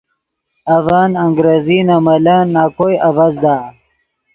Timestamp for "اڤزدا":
3.07-3.57